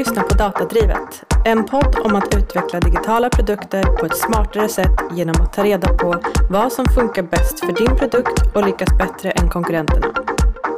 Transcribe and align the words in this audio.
lyssnar 0.00 0.22
på 0.22 0.34
Datadrivet, 0.34 1.24
en 1.44 1.64
podd 1.64 1.98
om 2.04 2.16
att 2.16 2.34
utveckla 2.36 2.80
digitala 2.80 3.28
produkter 3.30 3.82
på 3.82 4.06
ett 4.06 4.16
smartare 4.16 4.68
sätt 4.68 4.96
genom 5.12 5.42
att 5.42 5.52
ta 5.52 5.64
reda 5.64 5.88
på 5.88 6.22
vad 6.50 6.72
som 6.72 6.84
funkar 6.84 7.22
bäst 7.22 7.60
för 7.60 7.72
din 7.72 7.96
produkt 7.96 8.56
och 8.56 8.66
lyckas 8.66 8.98
bättre 8.98 9.30
än 9.30 9.48
konkurrenterna. 9.48 10.06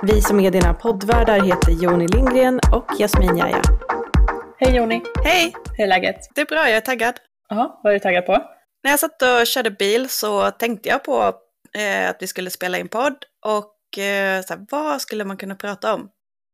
Vi 0.02 0.22
som 0.22 0.40
är 0.40 0.50
dina 0.50 0.74
poddvärdar 0.74 1.40
heter 1.40 1.72
Joni 1.72 2.08
Lindgren 2.08 2.60
och 2.72 2.86
Jasmin 2.98 3.36
Jaja. 3.36 3.62
Hej 4.58 4.76
Joni! 4.76 5.02
Hej! 5.24 5.54
Hur 5.76 5.84
är 5.84 5.88
läget? 5.88 6.16
Det 6.34 6.40
är 6.40 6.46
bra, 6.46 6.68
jag 6.68 6.76
är 6.76 6.80
taggad. 6.80 7.14
Jaha, 7.48 7.80
vad 7.82 7.90
är 7.92 7.94
du 7.94 8.00
taggad 8.00 8.26
på? 8.26 8.32
När 8.82 8.90
jag 8.90 9.00
satt 9.00 9.22
och 9.22 9.46
körde 9.46 9.70
bil 9.70 10.08
så 10.08 10.50
tänkte 10.50 10.88
jag 10.88 11.04
på 11.04 11.32
eh, 11.78 12.10
att 12.10 12.16
vi 12.20 12.26
skulle 12.26 12.50
spela 12.50 12.78
in 12.78 12.88
podd 12.88 13.24
och 13.46 13.98
eh, 13.98 14.42
så 14.42 14.54
här, 14.54 14.66
vad 14.70 15.00
skulle 15.00 15.24
man 15.24 15.36
kunna 15.36 15.54
prata 15.54 15.94
om? 15.94 16.00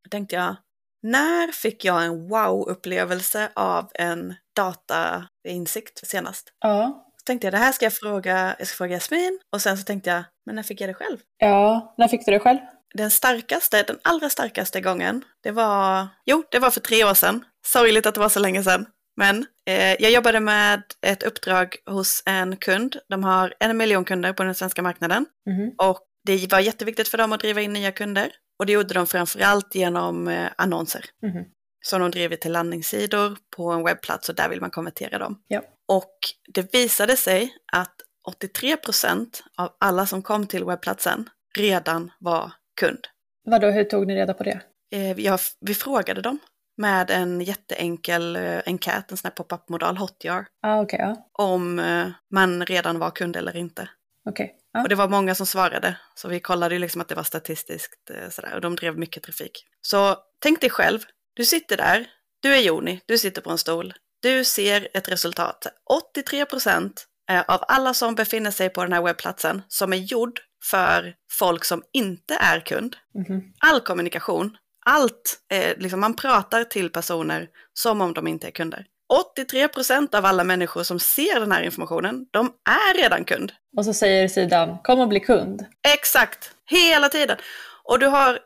Då 0.03 0.09
tänkte 0.09 0.35
jag, 0.35 0.55
när 1.03 1.51
fick 1.51 1.85
jag 1.85 2.05
en 2.05 2.27
wow-upplevelse 2.27 3.49
av 3.55 3.91
en 3.93 4.35
datainsikt 4.55 6.07
senast? 6.07 6.49
Ja. 6.59 7.05
Så 7.17 7.23
tänkte 7.25 7.47
jag, 7.47 7.53
det 7.53 7.57
här 7.57 7.71
ska 7.71 7.85
jag 7.85 7.93
fråga, 7.93 8.55
jag 8.59 8.67
ska 8.67 8.77
fråga 8.77 8.95
Jasmin. 8.95 9.39
Och 9.53 9.61
sen 9.61 9.77
så 9.77 9.83
tänkte 9.83 10.09
jag, 10.09 10.23
men 10.45 10.55
när 10.55 10.63
fick 10.63 10.81
jag 10.81 10.89
det 10.89 10.93
själv? 10.93 11.17
Ja, 11.37 11.95
när 11.97 12.07
fick 12.07 12.25
du 12.25 12.31
det 12.31 12.39
själv? 12.39 12.59
Den 12.93 13.11
starkaste, 13.11 13.83
den 13.83 13.99
allra 14.03 14.29
starkaste 14.29 14.81
gången, 14.81 15.23
det 15.43 15.51
var, 15.51 16.07
jo, 16.25 16.43
det 16.51 16.59
var 16.59 16.71
för 16.71 16.79
tre 16.79 17.03
år 17.03 17.13
sedan. 17.13 17.45
Sorgligt 17.65 18.05
att 18.05 18.13
det 18.13 18.19
var 18.19 18.29
så 18.29 18.39
länge 18.39 18.63
sedan. 18.63 18.85
Men 19.17 19.45
eh, 19.65 20.01
jag 20.01 20.11
jobbade 20.11 20.39
med 20.39 20.83
ett 21.01 21.23
uppdrag 21.23 21.75
hos 21.89 22.23
en 22.25 22.57
kund. 22.57 22.95
De 23.09 23.23
har 23.23 23.53
en 23.59 23.77
miljon 23.77 24.05
kunder 24.05 24.33
på 24.33 24.43
den 24.43 24.55
svenska 24.55 24.81
marknaden. 24.81 25.25
Mhm. 25.49 25.71
Och 25.77 25.99
det 26.25 26.51
var 26.51 26.59
jätteviktigt 26.59 27.07
för 27.07 27.17
dem 27.17 27.33
att 27.33 27.39
driva 27.39 27.61
in 27.61 27.73
nya 27.73 27.91
kunder. 27.91 28.31
Och 28.59 28.65
det 28.65 28.71
gjorde 28.73 28.93
de 28.93 29.07
framförallt 29.07 29.75
genom 29.75 30.27
eh, 30.27 30.49
annonser. 30.57 31.05
Mhm. 31.23 31.43
Som 31.85 32.01
de 32.01 32.11
driver 32.11 32.35
till 32.35 32.51
landningssidor 32.51 33.37
på 33.57 33.71
en 33.71 33.83
webbplats 33.83 34.29
och 34.29 34.35
där 34.35 34.49
vill 34.49 34.61
man 34.61 34.71
konvertera 34.71 35.17
dem. 35.17 35.41
Ja. 35.47 35.61
Och 35.87 36.13
det 36.53 36.73
visade 36.73 37.17
sig 37.17 37.53
att 37.73 37.95
83 38.27 38.77
procent 38.77 39.43
av 39.57 39.75
alla 39.79 40.05
som 40.05 40.21
kom 40.21 40.47
till 40.47 40.65
webbplatsen 40.65 41.29
redan 41.57 42.11
var 42.19 42.51
kund. 42.79 42.99
Vadå, 43.45 43.67
hur 43.71 43.83
tog 43.83 44.07
ni 44.07 44.15
reda 44.15 44.33
på 44.33 44.43
det? 44.43 44.61
Eh, 44.91 45.19
jag, 45.19 45.39
vi 45.59 45.73
frågade 45.73 46.21
dem 46.21 46.39
med 46.77 47.11
en 47.11 47.41
jätteenkel 47.41 48.35
eh, 48.35 48.59
enkät, 48.65 49.11
en 49.11 49.17
sån 49.17 49.27
här 49.27 49.35
pop-up-modal, 49.35 49.97
Hotjar, 49.97 50.45
Ah, 50.61 50.81
okej, 50.81 50.99
ja. 50.99 51.29
om 51.33 51.79
eh, 51.79 52.07
man 52.33 52.65
redan 52.65 52.99
var 52.99 53.11
kund 53.11 53.35
eller 53.35 53.55
inte. 53.55 53.89
Okej. 54.29 54.55
Ja. 54.73 54.81
Och 54.83 54.89
det 54.89 54.95
var 54.95 55.07
många 55.09 55.35
som 55.35 55.45
svarade, 55.45 55.97
så 56.15 56.27
vi 56.27 56.39
kollade 56.39 56.75
ju 56.75 56.79
liksom 56.79 57.01
att 57.01 57.07
det 57.07 57.15
var 57.15 57.23
statistiskt 57.23 58.09
eh, 58.09 58.29
sådär, 58.29 58.55
och 58.55 58.61
de 58.61 58.75
drev 58.75 58.97
mycket 58.97 59.23
trafik. 59.23 59.65
Så 59.81 60.17
tänk 60.39 60.61
dig 60.61 60.69
själv, 60.69 60.99
du 61.33 61.45
sitter 61.45 61.77
där, 61.77 62.07
du 62.41 62.55
är 62.55 62.59
Joni, 62.59 63.01
du 63.05 63.17
sitter 63.17 63.41
på 63.41 63.49
en 63.49 63.57
stol, 63.57 63.93
du 64.21 64.43
ser 64.43 64.87
ett 64.93 65.09
resultat. 65.09 65.67
83 66.13 66.45
procent 66.45 67.05
av 67.47 67.63
alla 67.67 67.93
som 67.93 68.15
befinner 68.15 68.51
sig 68.51 68.69
på 68.69 68.83
den 68.83 68.93
här 68.93 69.01
webbplatsen 69.01 69.61
som 69.67 69.93
är 69.93 69.97
gjord 69.97 70.39
för 70.63 71.15
folk 71.31 71.65
som 71.65 71.83
inte 71.93 72.35
är 72.35 72.59
kund, 72.59 72.95
Mhm. 73.15 73.53
all 73.59 73.81
kommunikation, 73.81 74.57
allt, 74.85 75.39
eh, 75.51 75.77
liksom 75.77 75.99
man 75.99 76.13
pratar 76.15 76.63
till 76.63 76.89
personer 76.89 77.47
som 77.73 78.01
om 78.01 78.13
de 78.13 78.27
inte 78.27 78.47
är 78.47 78.51
kunder. 78.51 78.85
83 79.09 79.67
procent 79.67 80.15
av 80.15 80.25
alla 80.25 80.43
människor 80.43 80.83
som 80.83 80.99
ser 80.99 81.39
den 81.39 81.51
här 81.51 81.61
informationen, 81.61 82.25
de 82.31 82.51
är 82.69 82.97
redan 82.97 83.25
kund. 83.25 83.51
Och 83.77 83.85
så 83.85 83.93
säger 83.93 84.27
sidan, 84.27 84.77
kom 84.83 84.99
och 84.99 85.07
bli 85.07 85.19
kund. 85.19 85.65
Exakt, 85.93 86.51
hela 86.69 87.09
tiden. 87.09 87.37
Och 87.83 87.99
du 87.99 88.07
har, 88.07 88.39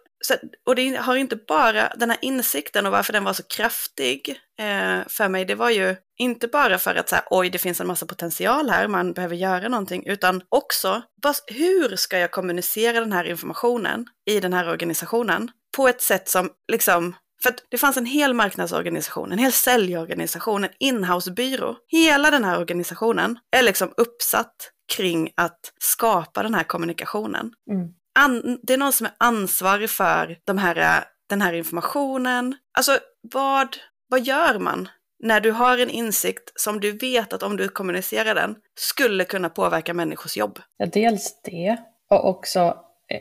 och 0.65 0.75
det 0.75 0.95
har 0.95 1.15
inte 1.15 1.35
bara 1.35 1.89
den 1.95 2.09
här 2.09 2.19
insikten 2.21 2.85
och 2.85 2.91
varför 2.91 3.13
den 3.13 3.23
var 3.23 3.33
så 3.33 3.43
kraftig 3.43 4.29
eh, 4.59 5.07
för 5.07 5.29
mig, 5.29 5.45
det 5.45 5.55
var 5.55 5.69
ju 5.69 5.95
inte 6.19 6.47
bara 6.47 6.77
för 6.77 6.95
att 6.95 7.09
så 7.09 7.15
här, 7.15 7.25
oj, 7.29 7.49
det 7.49 7.57
finns 7.57 7.81
en 7.81 7.87
massa 7.87 8.05
potential 8.05 8.69
här, 8.69 8.87
man 8.87 9.13
behöver 9.13 9.35
göra 9.35 9.67
någonting, 9.67 10.03
utan 10.05 10.41
också, 10.49 11.01
vad, 11.23 11.35
hur 11.47 11.95
ska 11.95 12.19
jag 12.19 12.31
kommunicera 12.31 12.99
den 12.99 13.13
här 13.13 13.23
informationen 13.23 14.05
i 14.29 14.39
den 14.39 14.53
här 14.53 14.69
organisationen 14.69 15.51
på 15.77 15.87
ett 15.87 16.01
sätt 16.01 16.29
som 16.29 16.49
liksom 16.71 17.15
för 17.43 17.53
det 17.69 17.77
fanns 17.77 17.97
en 17.97 18.05
hel 18.05 18.33
marknadsorganisation, 18.33 19.31
en 19.31 19.37
hel 19.37 19.51
säljorganisation, 19.51 20.63
en 20.63 20.69
inhousebyrå. 20.79 21.75
Hela 21.87 22.31
den 22.31 22.43
här 22.43 22.59
organisationen 22.59 23.39
är 23.57 23.63
liksom 23.63 23.93
uppsatt 23.97 24.55
kring 24.95 25.31
att 25.35 25.59
skapa 25.79 26.43
den 26.43 26.53
här 26.53 26.63
kommunikationen. 26.63 27.51
Mm. 27.71 27.89
An, 28.19 28.59
det 28.63 28.73
är 28.73 28.77
någon 28.77 28.93
som 28.93 29.05
är 29.05 29.13
ansvarig 29.17 29.89
för 29.89 30.37
de 30.45 30.57
här, 30.57 30.77
eh, 30.77 31.03
den 31.29 31.41
här 31.41 31.53
informationen. 31.53 32.55
Alltså, 32.77 32.97
vad, 33.33 33.77
vad 34.09 34.21
gör 34.21 34.59
man 34.59 34.89
när 35.23 35.41
du 35.41 35.51
har 35.51 35.77
en 35.77 35.89
insikt 35.89 36.51
som 36.55 36.79
du 36.79 36.91
vet 36.91 37.33
att 37.33 37.43
om 37.43 37.57
du 37.57 37.69
kommunicerar 37.69 38.35
den 38.35 38.55
skulle 38.79 39.23
kunna 39.25 39.49
påverka 39.49 39.93
människors 39.93 40.37
jobb? 40.37 40.59
Ja, 40.77 40.85
dels 40.85 41.41
det. 41.43 41.77
Och 42.09 42.29
också 42.29 42.77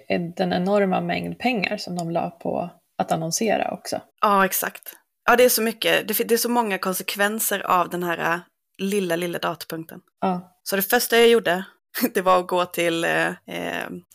eh, 0.08 0.20
den 0.36 0.52
enorma 0.52 1.00
mängd 1.00 1.38
pengar 1.38 1.76
som 1.76 1.96
de 1.96 2.10
la 2.10 2.30
på 2.30 2.70
att 3.02 3.12
annonsera 3.12 3.70
också. 3.70 4.00
Ja, 4.20 4.44
exakt. 4.44 4.94
Ja, 5.24 5.36
det 5.36 5.44
är 5.44 5.48
så 5.48 5.62
mycket. 5.62 6.08
Det, 6.08 6.14
det 6.14 6.34
är 6.34 6.38
så 6.38 6.48
många 6.48 6.78
konsekvenser 6.78 7.60
av 7.60 7.90
den 7.90 8.02
här 8.02 8.18
eh, 8.18 8.40
lilla, 8.78 9.16
lilla 9.16 9.38
datapunkten. 9.38 10.00
Ja. 10.20 10.58
Så 10.62 10.76
det 10.76 10.82
första 10.82 11.18
jag 11.18 11.28
gjorde, 11.28 11.64
det 12.14 12.20
var 12.20 12.40
att 12.40 12.46
gå 12.46 12.64
till 12.64 13.04
eh, 13.04 13.32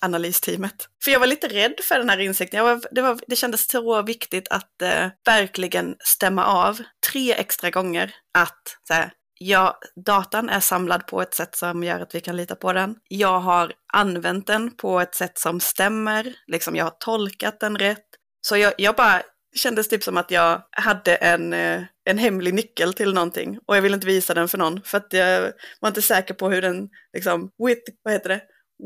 analysteamet. 0.01 0.87
För 1.03 1.11
jag 1.11 1.19
var 1.19 1.27
lite 1.27 1.47
rädd 1.47 1.75
för 1.83 1.99
den 1.99 2.09
här 2.09 2.19
insikten. 2.19 2.57
Jag 2.57 2.65
var, 2.65 2.81
det, 2.91 3.01
var, 3.01 3.19
det 3.27 3.35
kändes 3.35 3.67
så 3.67 4.01
viktigt 4.01 4.47
att 4.47 4.81
eh, 4.81 5.07
verkligen 5.25 5.95
stämma 5.99 6.45
av 6.45 6.79
tre 7.11 7.33
extra 7.33 7.69
gånger 7.69 8.15
att 8.37 8.77
så 8.87 8.93
här, 8.93 9.11
ja, 9.39 9.79
datan 10.05 10.49
är 10.49 10.59
samlad 10.59 11.07
på 11.07 11.21
ett 11.21 11.33
sätt 11.33 11.55
som 11.55 11.83
gör 11.83 11.99
att 11.99 12.15
vi 12.15 12.21
kan 12.21 12.35
lita 12.35 12.55
på 12.55 12.73
den. 12.73 12.95
Jag 13.07 13.39
har 13.39 13.73
använt 13.93 14.47
den 14.47 14.71
på 14.71 14.99
ett 14.99 15.15
sätt 15.15 15.37
som 15.37 15.59
stämmer. 15.59 16.33
Liksom, 16.47 16.75
jag 16.75 16.85
har 16.85 16.95
tolkat 16.99 17.59
den 17.59 17.77
rätt. 17.77 18.05
Så 18.49 18.57
jag, 18.57 18.73
jag 18.77 18.95
bara 18.95 19.21
kändes 19.55 19.87
typ 19.87 20.03
som 20.03 20.17
att 20.17 20.31
jag 20.31 20.63
hade 20.71 21.15
en, 21.15 21.53
eh, 21.53 21.83
en 22.09 22.17
hemlig 22.17 22.53
nyckel 22.53 22.93
till 22.93 23.13
någonting 23.13 23.59
och 23.67 23.77
jag 23.77 23.81
ville 23.81 23.95
inte 23.95 24.07
visa 24.07 24.33
den 24.33 24.47
för 24.47 24.57
någon 24.57 24.81
för 24.81 24.97
att 24.97 25.13
jag 25.13 25.53
var 25.79 25.89
inte 25.89 26.01
säker 26.01 26.33
på 26.33 26.49
hur 26.49 26.61
den, 26.61 26.89
liksom, 27.13 27.51
with, 27.67 27.81
vad 28.03 28.13
heter 28.13 28.29
det? 28.29 28.41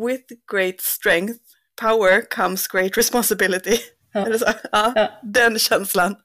With 0.07 0.23
great 0.51 0.81
strength, 0.81 1.39
power 1.81 2.21
comes 2.21 2.67
great 2.67 2.97
responsibility. 2.97 3.77
Ja. 4.13 4.25
Eller 4.25 4.37
så? 4.37 4.45
Ja, 4.71 4.93
Ja. 4.95 5.19
den 5.23 5.59
känslan. 5.59 6.15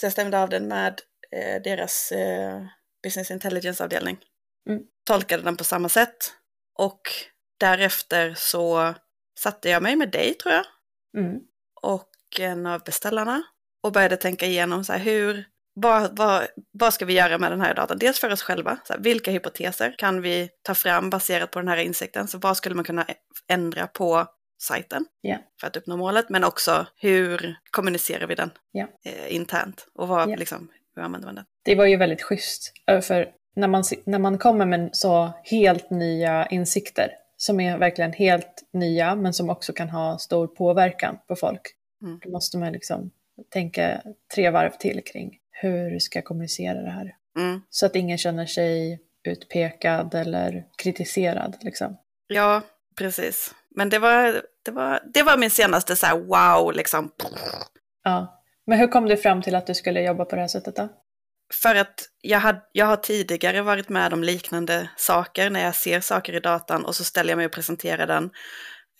Så 0.00 0.06
jag 0.06 0.12
stämde 0.12 0.38
av 0.38 0.48
den 0.48 0.68
med 0.68 1.00
eh, 1.36 1.62
deras 1.62 2.12
eh, 2.12 2.62
business 3.02 3.30
intelligence-avdelning. 3.30 4.18
Mm. 4.68 4.82
Tolkade 5.06 5.42
den 5.42 5.56
på 5.56 5.64
samma 5.64 5.88
sätt 5.88 6.32
och 6.78 7.00
därefter 7.60 8.34
så 8.36 8.94
satte 9.40 9.68
jag 9.68 9.82
mig 9.82 9.96
med 9.96 10.10
dig 10.10 10.34
tror 10.34 10.54
jag 10.54 10.64
Mm. 11.18 11.40
och 11.82 12.08
en 12.40 12.66
av 12.66 12.80
beställarna 12.84 13.42
och 13.82 13.92
började 13.92 14.16
tänka 14.16 14.46
igenom 14.46 14.84
så 14.84 14.92
här, 14.92 15.00
hur, 15.00 15.44
vad, 15.74 16.16
vad, 16.18 16.46
vad 16.72 16.94
ska 16.94 17.04
vi 17.04 17.12
göra 17.12 17.38
med 17.38 17.52
den 17.52 17.60
här 17.60 17.74
datan? 17.74 17.98
Dels 17.98 18.20
för 18.20 18.32
oss 18.32 18.42
själva, 18.42 18.78
så 18.84 18.92
här, 18.92 19.00
vilka 19.00 19.30
hypoteser 19.30 19.94
kan 19.98 20.22
vi 20.22 20.48
ta 20.62 20.74
fram 20.74 21.10
baserat 21.10 21.50
på 21.50 21.58
den 21.58 21.68
här 21.68 21.76
insikten? 21.76 22.28
Så 22.28 22.38
vad 22.38 22.56
skulle 22.56 22.74
man 22.74 22.84
kunna 22.84 23.06
ändra 23.48 23.86
på 23.86 24.26
sajten 24.62 25.04
Ja. 25.20 25.36
för 25.60 25.66
att 25.66 25.76
uppnå 25.76 25.96
målet? 25.96 26.28
Men 26.28 26.44
också 26.44 26.86
hur 26.96 27.56
kommunicerar 27.70 28.26
vi 28.26 28.34
den 28.34 28.50
Ja. 28.72 28.86
eh, 29.04 29.34
internt? 29.34 29.86
Och 29.94 30.08
vad, 30.08 30.30
Ja. 30.30 30.36
liksom, 30.36 30.68
hur 30.96 31.02
använder 31.02 31.26
man 31.28 31.34
den? 31.34 31.44
Det 31.64 31.74
var 31.74 31.86
ju 31.86 31.96
väldigt 31.96 32.22
schysst. 32.22 32.72
eh, 32.86 33.00
För 33.00 33.28
när 33.56 33.68
man, 33.68 33.84
när 34.04 34.18
man 34.18 34.38
kommer 34.38 34.66
med 34.66 34.90
så 34.92 35.32
helt 35.44 35.90
nya 35.90 36.46
insikter, 36.46 37.10
som 37.36 37.60
är 37.60 37.78
verkligen 37.78 38.12
helt 38.12 38.62
nya, 38.72 39.14
men 39.14 39.32
som 39.32 39.50
också 39.50 39.72
kan 39.72 39.88
ha 39.90 40.18
stor 40.18 40.46
påverkan 40.46 41.18
på 41.28 41.36
folk, 41.36 41.60
Mm. 42.02 42.18
då 42.22 42.30
måste 42.30 42.58
man 42.58 42.72
liksom 42.72 43.10
tänka 43.48 44.02
tre 44.34 44.50
varv 44.50 44.70
till 44.70 45.04
kring 45.04 45.38
hur 45.50 45.98
ska 45.98 46.18
jag 46.18 46.24
kommunicera 46.24 46.82
det 46.82 46.90
här? 46.90 47.16
Mm. 47.38 47.60
Så 47.70 47.86
att 47.86 47.96
ingen 47.96 48.18
känner 48.18 48.46
sig 48.46 49.00
utpekad 49.24 50.14
eller 50.14 50.64
kritiserad. 50.82 51.56
Liksom. 51.60 51.96
Ja, 52.26 52.62
precis. 52.98 53.54
Men 53.70 53.88
det 53.88 53.98
var, 53.98 54.42
det 54.62 54.70
var, 54.70 55.00
det 55.14 55.22
var 55.22 55.38
min 55.38 55.50
senaste 55.50 55.96
så 55.96 56.06
här 56.06 56.18
wow, 56.18 56.72
liksom. 56.72 57.10
Ja. 58.04 58.42
Men 58.66 58.78
hur 58.78 58.86
kom 58.86 59.08
du 59.08 59.16
fram 59.16 59.42
till 59.42 59.54
att 59.54 59.66
du 59.66 59.74
skulle 59.74 60.02
jobba 60.02 60.24
på 60.24 60.34
det 60.34 60.40
här 60.40 60.48
sättet 60.48 60.76
då? 60.76 60.88
För 61.62 61.74
att 61.74 62.08
jag, 62.20 62.38
had, 62.38 62.56
jag 62.72 62.86
har 62.86 62.96
tidigare 62.96 63.62
varit 63.62 63.88
med 63.88 64.12
om 64.12 64.24
liknande 64.24 64.90
saker 64.96 65.50
när 65.50 65.64
jag 65.64 65.74
ser 65.74 66.00
saker 66.00 66.32
i 66.32 66.40
datan 66.40 66.84
och 66.84 66.96
så 66.96 67.04
ställer 67.04 67.30
jag 67.30 67.36
mig 67.36 67.46
och 67.46 67.52
presenterar 67.52 68.06
den. 68.06 68.30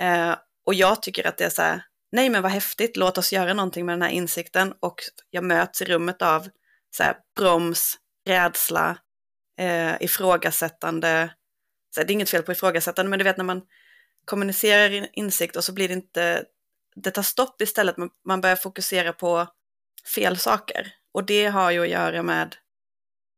Eh, 0.00 0.36
och 0.66 0.74
jag 0.74 1.02
tycker 1.02 1.26
att 1.26 1.38
det 1.38 1.44
är 1.44 1.50
så 1.50 1.62
här, 1.62 1.82
nej 2.12 2.30
men 2.30 2.42
vad 2.42 2.52
häftigt, 2.52 2.96
låt 2.96 3.18
oss 3.18 3.32
göra 3.32 3.54
någonting 3.54 3.86
med 3.86 3.92
den 3.92 4.02
här 4.02 4.10
insikten. 4.10 4.74
Och 4.80 5.00
jag 5.30 5.44
möts 5.44 5.82
i 5.82 5.84
rummet 5.84 6.22
av 6.22 6.48
så 6.96 7.02
här, 7.02 7.16
broms, 7.36 7.98
rädsla, 8.26 8.98
eh, 9.58 10.02
ifrågasättande. 10.02 11.34
Så 11.94 12.00
här, 12.00 12.06
det 12.06 12.12
är 12.12 12.14
inget 12.14 12.30
fel 12.30 12.42
på 12.42 12.52
ifrågasättande, 12.52 13.10
men 13.10 13.18
du 13.18 13.24
vet 13.24 13.36
när 13.36 13.44
man 13.44 13.62
kommunicerar 14.24 15.08
insikt 15.12 15.56
och 15.56 15.64
så 15.64 15.72
blir 15.72 15.88
det 15.88 15.94
inte, 15.94 16.44
det 16.94 17.10
tar 17.10 17.22
stopp 17.22 17.62
istället, 17.62 17.96
man, 17.96 18.10
man 18.24 18.40
börjar 18.40 18.56
fokusera 18.56 19.12
på 19.12 19.46
fel 20.14 20.38
saker. 20.38 20.94
Och 21.12 21.24
det 21.24 21.46
har 21.46 21.70
ju 21.70 21.82
att 21.82 21.88
göra 21.88 22.22
med 22.22 22.56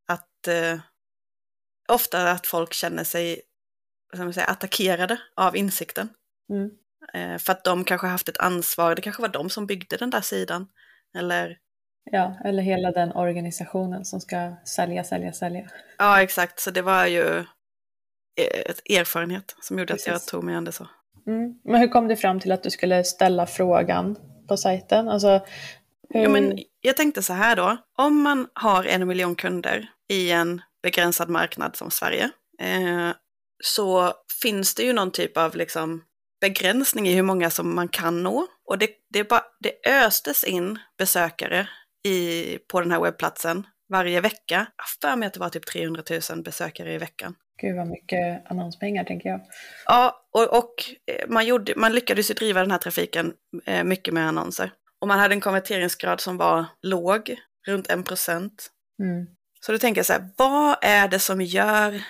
att 0.07 0.47
eh, 0.47 0.79
ofta 1.87 2.31
att 2.31 2.47
folk 2.47 2.73
känner 2.73 3.03
sig 3.03 3.41
säga, 4.33 4.45
attackerade 4.45 5.21
av 5.35 5.57
insikten. 5.57 6.09
Mm. 6.49 6.69
Eh, 7.13 7.37
för 7.37 7.51
att 7.51 7.63
de 7.63 7.83
kanske 7.83 8.07
haft 8.07 8.29
ett 8.29 8.37
ansvar, 8.37 8.95
det 8.95 9.01
kanske 9.01 9.21
var 9.21 9.29
de 9.29 9.49
som 9.49 9.65
byggde 9.65 9.97
den 9.97 10.09
där 10.09 10.21
sidan. 10.21 10.67
Eller 11.17 11.57
Ja, 12.11 12.35
eller 12.43 12.63
hela 12.63 12.91
den 12.91 13.11
organisationen 13.11 14.05
som 14.05 14.21
ska 14.21 14.55
sälja, 14.65 15.03
sälja, 15.03 15.33
sälja. 15.33 15.69
Ja, 15.97 16.21
exakt. 16.21 16.59
Så 16.59 16.71
det 16.71 16.81
var 16.81 17.05
ju 17.05 17.43
ett 18.67 18.81
erfarenhet 18.89 19.55
som 19.61 19.79
gjorde 19.79 19.93
att 19.93 20.07
jag 20.07 20.15
Precis. 20.15 20.31
tog 20.31 20.43
mig 20.43 20.55
an 20.55 20.63
det 20.63 20.71
så. 20.71 20.87
Mm. 21.27 21.59
Men 21.63 21.81
hur 21.81 21.87
kom 21.87 22.07
du 22.07 22.15
fram 22.15 22.39
till 22.39 22.51
att 22.51 22.63
du 22.63 22.69
skulle 22.69 23.03
ställa 23.03 23.45
frågan 23.45 24.15
på 24.47 24.57
sajten? 24.57 25.09
Alltså, 25.09 25.45
hur... 26.09 26.21
Ja, 26.21 26.29
men 26.29 26.59
jag 26.81 26.97
tänkte 26.97 27.23
så 27.23 27.33
här 27.33 27.55
då, 27.55 27.77
om 27.97 28.21
man 28.21 28.47
har 28.53 28.83
en 28.83 29.07
miljon 29.07 29.35
kunder 29.35 29.89
i 30.09 30.31
en 30.31 30.61
begränsad 30.83 31.29
marknad 31.29 31.75
som 31.75 31.91
Sverige, 31.91 32.29
eh, 32.59 33.09
så 33.63 34.13
finns 34.41 34.75
det 34.75 34.83
ju 34.83 34.93
någon 34.93 35.11
typ 35.11 35.37
av 35.37 35.55
liksom 35.55 36.03
begränsning 36.41 37.07
i 37.07 37.13
hur 37.13 37.23
många 37.23 37.49
som 37.49 37.75
man 37.75 37.87
kan 37.87 38.23
nå. 38.23 38.47
Och 38.65 38.77
det, 38.77 38.89
det, 39.13 39.29
bara, 39.29 39.43
det 39.59 39.89
östes 39.91 40.43
in 40.43 40.79
besökare 40.97 41.67
i, 42.07 42.57
på 42.71 42.81
den 42.81 42.91
här 42.91 42.99
webbplatsen 42.99 43.67
varje 43.89 44.21
vecka. 44.21 44.67
Jag 44.77 45.09
för 45.11 45.15
mig 45.15 45.27
att 45.27 45.33
det 45.33 45.39
var 45.39 45.49
typ 45.49 45.65
300 45.65 46.03
000 46.29 46.43
besökare 46.43 46.93
i 46.93 46.97
veckan. 46.97 47.35
Gud 47.61 47.75
vad 47.75 47.87
mycket 47.87 48.51
annonspengar 48.51 49.03
tänker 49.03 49.29
jag. 49.29 49.41
Ja, 49.85 50.27
och, 50.31 50.57
och 50.57 50.73
eh, 51.11 51.29
man, 51.29 51.45
gjorde, 51.45 51.73
man 51.75 51.93
lyckades 51.93 52.29
ju 52.29 52.33
driva 52.33 52.61
den 52.61 52.71
här 52.71 52.77
trafiken 52.77 53.33
eh, 53.65 53.83
mycket 53.83 54.13
med 54.13 54.27
annonser. 54.27 54.71
Och 55.01 55.07
man 55.07 55.19
hade 55.19 55.33
en 55.33 55.41
konverteringsgrad 55.41 56.21
som 56.21 56.37
var 56.37 56.65
låg, 56.81 57.35
runt 57.67 57.91
1 57.91 58.05
procent. 58.05 58.71
Mm. 59.03 59.27
Så 59.65 59.71
då 59.71 59.77
tänker 59.77 59.99
jag 59.99 60.05
så 60.05 60.13
här, 60.13 60.29
vad 60.37 60.77
är 60.81 61.07
det 61.07 61.19
som 61.19 61.41
gör 61.41 62.03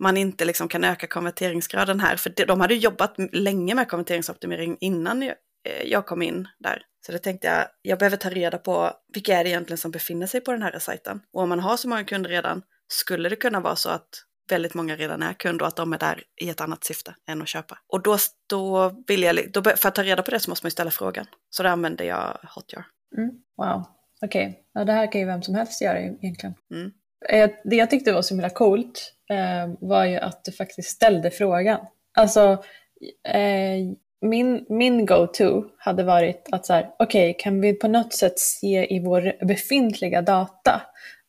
man 0.00 0.16
inte 0.16 0.44
liksom 0.44 0.68
kan 0.68 0.84
öka 0.84 1.06
konverteringsgraden 1.06 2.00
här? 2.00 2.16
För 2.16 2.46
de 2.46 2.60
hade 2.60 2.74
jobbat 2.74 3.14
länge 3.32 3.74
med 3.74 3.88
konverteringsoptimering 3.88 4.76
innan 4.80 5.22
jag, 5.22 5.36
eh, 5.92 6.02
kom 6.02 6.22
in 6.22 6.48
där. 6.58 6.82
Så 7.06 7.12
då 7.12 7.18
tänkte 7.18 7.46
jag, 7.46 7.66
jag 7.82 7.98
behöver 7.98 8.16
ta 8.16 8.30
reda 8.30 8.58
på 8.58 8.92
vilka 9.14 9.38
är 9.38 9.44
det 9.44 9.50
egentligen 9.50 9.78
som 9.78 9.90
befinner 9.90 10.26
sig 10.26 10.40
på 10.40 10.52
den 10.52 10.62
här 10.62 10.78
sajten. 10.78 11.20
Och 11.32 11.42
om 11.42 11.48
man 11.48 11.60
har 11.60 11.76
så 11.76 11.88
många 11.88 12.04
kunder 12.04 12.30
redan, 12.30 12.62
skulle 12.88 13.28
det 13.28 13.36
kunna 13.36 13.60
vara 13.60 13.76
så 13.76 13.90
att 13.90 14.08
väldigt 14.50 14.74
många 14.74 14.96
redan 14.96 15.22
är 15.22 15.32
kund 15.32 15.62
och 15.62 15.68
att 15.68 15.76
de 15.76 15.92
är 15.92 15.98
där 15.98 16.22
i 16.40 16.50
ett 16.50 16.60
annat 16.60 16.84
syfte 16.84 17.14
än 17.28 17.42
att 17.42 17.48
köpa. 17.48 17.78
Och 17.88 18.02
då, 18.02 18.16
då 18.48 18.92
vill 19.06 19.22
jag, 19.22 19.52
då, 19.52 19.62
för 19.62 19.88
att 19.88 19.94
ta 19.94 20.02
reda 20.02 20.22
på 20.22 20.30
det 20.30 20.40
så 20.40 20.50
måste 20.50 20.64
man 20.64 20.68
ju 20.68 20.72
ställa 20.72 20.90
frågan. 20.90 21.26
Så 21.50 21.62
då 21.62 21.68
använder 21.68 22.04
jag 22.04 22.38
Hotjar. 22.54 22.86
Mm. 23.16 23.30
Wow, 23.56 23.84
okej. 24.24 24.64
Ja, 24.74 24.84
det 24.84 24.92
här 24.92 25.12
kan 25.12 25.20
ju 25.20 25.26
vem 25.26 25.42
som 25.42 25.54
helst 25.54 25.82
göra 25.82 26.00
egentligen. 26.00 26.54
Mm. 26.74 26.92
Eh, 27.28 27.50
Det 27.64 27.76
jag 27.76 27.90
tyckte 27.90 28.12
var 28.12 28.22
så 28.22 28.34
himla 28.34 28.50
coolt 28.50 29.14
var 29.80 30.04
ju 30.04 30.16
att 30.16 30.44
du 30.44 30.52
faktiskt 30.52 30.90
ställde 30.90 31.30
frågan. 31.30 31.78
Alltså, 32.18 32.64
eh, 33.28 33.78
min, 34.20 34.66
min 34.68 35.06
go-to 35.06 35.64
hade 35.78 36.02
varit 36.02 36.48
att 36.52 36.66
så 36.66 36.72
här, 36.72 36.90
okej, 36.98 37.36
kan 37.38 37.60
vi 37.60 37.72
på 37.72 37.88
något 37.88 38.12
sätt 38.12 38.38
se 38.38 38.94
i 38.94 39.00
vår 39.04 39.44
befintliga 39.44 40.22
data 40.22 40.82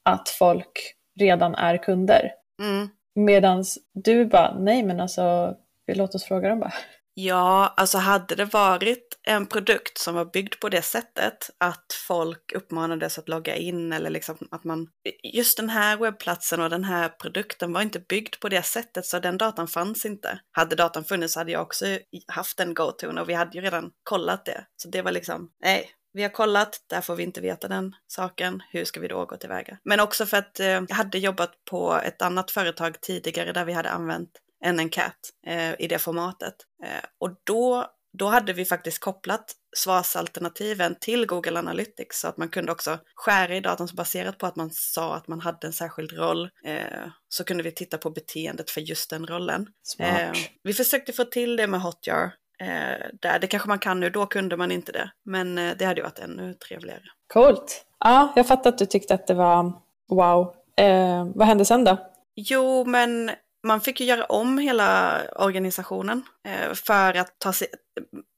att 0.04 0.30
folk 0.30 0.96
redan 1.20 1.56
är 1.56 1.78
kunder? 1.78 2.32
Mm. 2.62 2.90
Medan 3.16 3.64
du 3.94 4.26
bara, 4.26 4.60
nej 4.60 4.84
men 4.84 5.00
alltså, 5.00 5.56
låt 5.94 6.16
oss 6.16 6.24
fråga 6.24 6.50
dem 6.50 6.60
bara. 6.60 6.74
Ja, 7.15 7.74
alltså 7.77 7.98
hade 7.98 8.36
det 8.36 8.45
varit 8.45 9.19
en 9.24 9.45
produkt 9.45 9.98
som 9.98 10.15
var 10.15 10.25
byggd 10.25 10.60
på 10.60 10.69
det 10.69 10.81
sättet 10.81 11.50
att 11.57 11.86
folk 12.07 12.51
uppmanades 12.56 13.19
att 13.19 13.30
logga 13.30 13.56
in 13.56 13.94
eller 13.94 14.10
liksom 14.10 14.38
att 14.51 14.63
man, 14.63 14.88
just 15.24 15.57
den 15.57 15.69
här 15.69 15.98
webbplatsen 15.98 16.62
och 16.62 16.69
den 16.69 16.83
här 16.83 17.10
produkten 17.10 17.74
var 17.74 17.81
inte 17.81 18.00
byggd 18.00 18.39
på 18.39 18.50
det 18.50 18.63
sättet 18.63 19.06
så 19.06 19.19
den 19.19 19.38
datan 19.38 19.68
fanns 19.68 20.06
inte. 20.06 20.39
Hade 20.51 20.75
datan 20.75 21.04
funnits 21.04 21.36
hade 21.36 21.51
jag 21.51 21.62
också 21.62 21.86
haft 22.27 22.60
en 22.60 22.74
go-to 22.74 23.19
och 23.19 23.30
vi 23.30 23.33
hade 23.33 23.57
ju 23.57 23.62
redan 23.62 23.92
kollat 24.04 24.45
det. 24.45 24.66
Så 24.75 24.89
det 24.89 25.01
var 25.01 25.12
liksom, 25.12 25.50
nej, 25.63 25.89
vi 26.13 26.24
har 26.24 26.30
kollat, 26.30 26.80
där 26.89 27.01
får 27.01 27.16
vi 27.16 27.24
inte 27.24 27.42
veta 27.42 27.68
den 27.68 27.95
saken, 28.07 28.62
hur 28.71 28.86
ska 28.86 29.00
vi 29.00 29.07
då 29.07 29.25
gå 29.25 29.38
tillväga? 29.38 29.77
Men 29.83 30.00
också 30.00 30.25
för 30.25 30.38
att 30.38 30.59
eh, 30.59 30.68
jag 30.68 30.95
hade 30.95 31.18
jobbat 31.18 31.51
på 31.69 31.94
ett 32.04 32.21
annat 32.21 32.51
företag 32.51 33.01
tidigare 33.01 33.54
där 33.54 33.66
vi 33.66 33.74
hade 33.74 33.89
använt 33.89 34.30
en 34.63 34.80
enkät 34.80 35.19
eh, 35.48 35.81
i 35.81 35.88
det 35.88 36.00
formatet. 36.00 36.56
Eh, 36.83 37.04
och 37.19 37.30
då, 37.44 37.86
då 38.18 38.27
hade 38.27 38.54
vi 38.54 38.65
faktiskt 38.65 39.00
kopplat 39.00 39.56
svarsalternativen 39.75 40.95
till 41.01 41.25
Google 41.25 41.60
Analytics 41.60 42.19
så 42.19 42.27
att 42.27 42.38
man 42.38 42.50
kunde 42.50 42.71
också 42.71 43.00
skära 43.15 43.56
i 43.56 43.60
datan 43.60 43.88
så 43.88 43.95
baserat 43.95 44.38
på 44.38 44.45
att 44.45 44.56
man 44.56 44.69
sa 44.71 45.15
att 45.15 45.27
man 45.27 45.42
hade 45.42 45.68
en 45.68 45.74
särskild 45.74 46.12
roll 46.12 46.50
eh, 46.65 47.07
så 47.30 47.44
kunde 47.44 47.63
vi 47.63 47.71
titta 47.71 47.98
på 47.98 48.10
beteendet 48.10 48.69
för 48.69 48.81
just 48.81 49.10
den 49.10 49.27
rollen. 49.27 49.68
Eh, 50.00 50.31
vi 50.63 50.74
försökte 50.74 51.13
få 51.13 51.24
till 51.24 51.56
det 51.56 51.68
med 51.68 51.81
Hotjar. 51.81 52.33
Eh, 52.59 53.07
där. 53.21 53.39
Det 53.39 53.48
kanske 53.48 53.69
man 53.69 53.80
kan 53.80 54.00
nu, 54.00 54.09
då 54.09 54.25
kunde 54.25 54.57
man 54.57 54.71
inte 54.71 54.92
det. 54.92 55.12
Men 55.25 55.57
eh, 55.57 55.77
det 55.77 55.86
hade 55.86 56.00
ju 56.00 56.04
varit 56.04 56.19
ännu 56.19 56.54
trevligare. 56.54 57.01
Coolt. 57.33 57.86
Ja, 58.00 58.33
jag 58.36 58.48
fattar 58.48 58.69
att 58.69 58.77
du 58.77 58.86
tyckte 58.86 59.13
att 59.13 59.27
det 59.27 59.33
var 59.33 59.74
wow. 60.09 60.54
Eh, 60.77 61.27
vad 61.36 61.48
hände 61.48 61.66
sen 61.66 61.83
då? 61.83 61.98
Jo, 62.36 62.86
men 62.86 63.31
man 63.63 63.81
fick 63.81 64.00
ju 64.00 64.06
göra 64.06 64.25
om 64.25 64.57
hela 64.57 65.21
organisationen 65.36 66.24
eh, 66.48 66.74
för 66.74 67.13
att 67.13 67.39
ta 67.39 67.54
sig... 67.54 67.68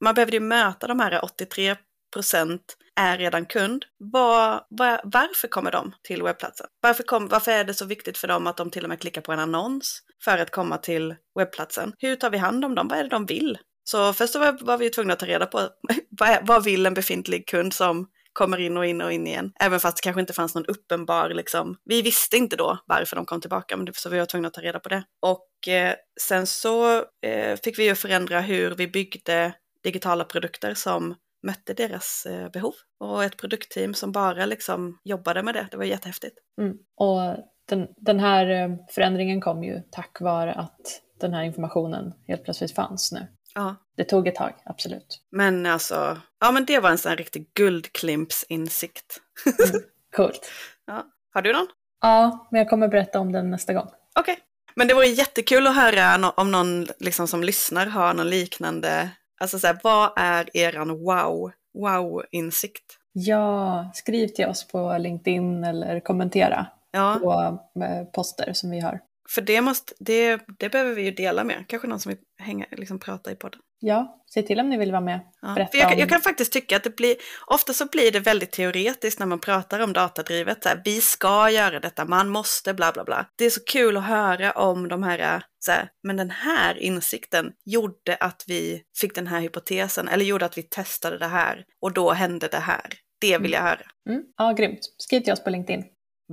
Man 0.04 0.14
behövde 0.14 0.36
ju 0.36 0.42
möta 0.42 0.88
de 0.88 1.00
här 1.00 1.26
83 1.26 1.76
procent 2.14 2.78
är 2.96 3.18
redan 3.18 3.46
kund. 3.46 3.86
Var, 3.98 4.66
var, 4.70 5.02
varför 5.04 5.48
kommer 5.48 5.72
de 5.72 5.92
till 6.04 6.24
webbplatsen? 6.24 6.68
Varför, 6.82 7.04
kom, 7.04 7.28
varför 7.28 7.52
är 7.52 7.64
det 7.64 7.74
så 7.74 7.86
viktigt 7.86 8.18
för 8.18 8.28
dem 8.28 8.48
att 8.48 8.58
de 8.58 8.72
till 8.72 8.84
och 8.84 8.90
med 8.90 9.00
klickar 9.00 9.22
på 9.22 9.32
en 9.32 9.40
annons 9.40 10.02
för 10.24 10.38
att 10.38 10.52
komma 10.52 10.78
till 10.78 11.16
webbplatsen? 11.40 11.94
Hur 11.98 12.16
tar 12.16 12.30
vi 12.30 12.38
hand 12.38 12.66
om 12.66 12.76
dem? 12.76 12.88
Vad 12.88 13.00
är 13.00 13.04
det 13.04 13.10
de 13.10 13.26
vill? 13.26 13.58
Så 13.84 14.14
först 14.14 14.36
var, 14.36 14.58
var 14.62 14.78
vi 14.78 14.90
tvungna 14.90 15.14
att 15.14 15.20
ta 15.20 15.26
reda 15.26 15.46
på 15.46 15.60
vad, 16.10 16.48
vad 16.48 16.64
vill 16.64 16.86
en 16.86 16.94
befintlig 16.94 17.48
kund 17.48 17.74
som 17.74 18.08
kommer 18.36 18.58
in 18.58 18.78
och 18.78 18.86
in 18.86 19.02
och 19.02 19.12
in 19.12 19.28
igen. 19.28 19.52
Även 19.60 19.80
fast 19.80 19.98
det 19.98 20.02
kanske 20.02 20.22
inte 20.22 20.34
fanns 20.34 20.56
någon 20.56 20.66
uppenbar, 20.66 21.30
liksom, 21.30 21.78
vi 21.86 22.02
visste 22.02 22.38
inte 22.38 22.56
då 22.56 22.80
varför 22.86 23.16
de 23.16 23.26
kom 23.26 23.42
tillbaka, 23.42 23.78
men 23.78 23.88
så 23.94 24.10
vi 24.10 24.20
var 24.20 24.26
tvungna 24.26 24.48
att 24.48 24.54
ta 24.54 24.62
reda 24.62 24.80
på 24.80 24.90
det. 24.90 25.04
Och 25.22 25.68
eh, 25.68 25.96
sen 26.22 26.48
så 26.48 26.98
eh, 27.22 27.60
fick 27.64 27.80
vi 27.80 27.84
ju 27.84 27.96
förändra 27.96 28.42
hur 28.42 28.76
vi 28.76 28.88
byggde 28.88 29.54
digitala 29.84 30.24
produkter 30.24 30.74
som 30.74 31.16
mötte 31.44 31.74
deras 31.74 32.26
eh, 32.26 32.50
behov. 32.50 32.74
Och 33.00 33.24
ett 33.24 33.38
produktteam 33.38 33.94
som 33.94 34.12
bara 34.12 34.46
liksom 34.46 35.00
jobbade 35.04 35.44
med 35.44 35.54
det, 35.54 35.68
det 35.72 35.78
var 35.78 35.84
jättehäftigt. 35.84 36.38
Mm. 36.62 36.78
Och 36.96 37.38
den, 37.70 37.88
den 37.98 38.20
här 38.20 38.50
eh, 38.50 38.76
förändringen 38.90 39.42
kom 39.42 39.64
ju 39.64 39.82
tack 39.92 40.22
vare 40.22 40.54
att 40.54 41.02
den 41.20 41.34
här 41.34 41.44
informationen 41.44 42.14
helt 42.28 42.44
plötsligt 42.44 42.76
fanns 42.76 43.12
nu. 43.12 43.28
Ja. 43.56 43.76
Det 43.96 44.04
tog 44.04 44.28
ett 44.28 44.36
tag, 44.36 44.54
absolut. 44.66 45.22
Men 45.32 45.66
alltså, 45.66 46.22
ja 46.40 46.52
men 46.52 46.66
det 46.66 46.80
var 46.80 46.90
en 46.90 46.98
sån 46.98 47.16
riktig 47.16 47.50
guldklimpsinsikt. 47.54 49.22
Mm. 49.46 49.82
Coolt. 50.16 50.52
Ja. 50.88 51.04
Har 51.34 51.42
du 51.42 51.54
någon? 51.54 51.68
Ja, 52.02 52.48
men 52.52 52.60
jag 52.60 52.70
kommer 52.70 52.88
berätta 52.88 53.20
om 53.20 53.32
den 53.32 53.52
nästa 53.52 53.74
gång. 53.74 53.88
Okej. 54.20 54.34
Okay. 54.34 54.36
Men 54.76 54.88
det 54.88 54.94
vore 54.94 55.08
jättekul 55.08 55.68
att 55.68 55.76
höra 55.76 56.30
om 56.38 56.52
någon 56.52 56.88
liksom, 57.00 57.28
som 57.28 57.44
lyssnar 57.44 57.86
har 57.86 58.14
någon 58.14 58.30
liknande, 58.30 59.10
alltså 59.42 59.60
så 59.60 59.68
här, 59.68 59.80
vad 59.84 60.12
är 60.16 60.58
eran 60.58 60.90
wow, 60.90 61.52
wow-insikt? 61.74 62.98
Ja, 63.14 63.92
skriv 63.94 64.28
till 64.28 64.46
oss 64.46 64.68
på 64.68 64.98
LinkedIn 64.98 65.64
eller 65.64 66.00
kommentera 66.00 66.68
ja. 66.92 67.18
på 67.22 67.60
eh, 67.84 68.04
poster 68.06 68.54
som 68.54 68.70
vi 68.70 68.80
har. 68.80 69.00
För 69.30 69.42
det, 69.42 69.62
måste, 69.62 69.94
det, 70.00 70.42
det 70.60 70.70
behöver 70.70 70.94
vi 70.94 71.02
ju 71.02 71.12
dela 71.12 71.44
med, 71.44 71.66
kanske 71.68 71.88
någon 71.88 72.00
som 72.00 72.10
vill 72.10 72.20
hänga, 72.38 72.66
liksom 72.72 73.00
prata 73.00 73.32
i 73.32 73.36
podden. 73.36 73.60
Ja, 73.80 74.24
se 74.34 74.42
till 74.42 74.60
om 74.60 74.70
ni 74.70 74.78
vill 74.78 74.92
vara 74.92 75.02
med. 75.02 75.20
Ja. 75.42 75.56
För 75.56 75.78
jag, 75.78 75.94
om... 75.94 76.00
jag, 76.00 76.10
kan 76.10 76.22
faktiskt 76.22 76.54
tycka 76.54 76.78
att 76.78 76.84
det 76.84 76.96
blir, 76.96 77.16
ofta 77.48 77.74
så 77.74 77.86
blir 77.86 78.12
det 78.12 78.20
väldigt 78.20 78.52
teoretiskt 78.52 79.20
när 79.20 79.26
man 79.26 79.40
pratar 79.40 79.80
om 79.80 79.94
datadrivet. 79.94 80.64
Så 80.64 80.70
här, 80.70 80.82
vi 80.86 81.02
ska 81.02 81.50
göra 81.50 81.80
detta, 81.80 82.06
man 82.06 82.30
måste, 82.30 82.74
bla 82.74 82.92
bla 82.92 83.04
bla. 83.04 83.26
Det 83.36 83.46
är 83.46 83.50
så 83.50 83.64
kul 83.64 83.98
att 83.98 84.04
höra 84.04 84.52
om 84.52 84.88
de 84.88 85.04
här, 85.04 85.44
så 85.60 85.72
här, 85.72 85.90
men 86.04 86.18
den 86.18 86.30
här 86.30 86.78
insikten 86.78 87.52
gjorde 87.66 88.16
att 88.20 88.44
vi 88.48 88.82
fick 88.98 89.16
den 89.16 89.28
här 89.28 89.42
hypotesen, 89.42 90.08
eller 90.08 90.26
gjorde 90.26 90.46
att 90.46 90.58
vi 90.58 90.64
testade 90.64 91.18
det 91.18 91.28
här, 91.28 91.66
och 91.82 91.94
då 91.94 92.12
hände 92.12 92.48
det 92.48 92.58
här. 92.58 92.94
Det 93.22 93.38
vill 93.38 93.52
jag 93.52 93.62
höra. 93.62 93.82
Mm. 94.10 94.24
Ja, 94.38 94.52
grymt. 94.52 94.80
Skriv 94.98 95.22
till 95.22 95.34
oss 95.34 95.44
på 95.44 95.50
LinkedIn. 95.50 95.84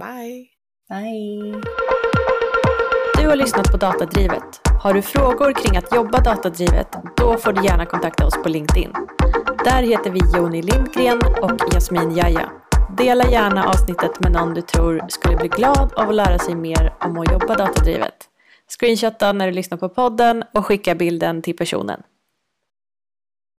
Bye! 0.01 0.49
Bye! 0.89 1.82
Du 3.23 3.29
har 3.29 3.37
lyssnat 3.37 3.71
på 3.73 3.77
Datadrivet. 3.77 4.61
Har 4.83 4.95
du 4.95 5.03
frågor 5.03 5.53
kring 5.53 5.77
att 5.77 5.95
jobba 5.95 6.21
datadrivet? 6.21 6.89
Då 7.17 7.37
får 7.37 7.53
du 7.53 7.65
gärna 7.65 7.87
kontakta 7.87 8.27
oss 8.27 8.43
på 8.43 8.49
LinkedIn. 8.49 8.93
Där 9.65 9.83
heter 9.83 10.11
vi 10.11 10.21
Joni 10.37 10.63
Lindgren 10.63 11.21
och 11.43 11.75
Jasmin 11.75 12.17
Jaja. 12.17 12.51
Dela 12.97 13.31
gärna 13.31 13.65
avsnittet 13.65 14.21
med 14.21 14.33
någon 14.33 14.55
du 14.55 14.63
tror 14.63 15.05
skulle 15.09 15.37
bli 15.37 15.49
glad 15.49 15.93
av 15.97 16.09
att 16.09 16.15
lära 16.15 16.39
sig 16.39 16.55
mer 16.55 16.95
om 17.01 17.19
att 17.19 17.33
jobba 17.33 17.55
datadrivet. 17.55 18.15
Screenshotta 18.79 19.33
när 19.33 19.47
du 19.47 19.53
lyssnar 19.53 19.79
på 19.79 19.89
podden 19.89 20.45
och 20.55 20.67
skicka 20.67 20.95
bilden 20.95 21.43
till 21.43 21.57
personen. 21.57 22.03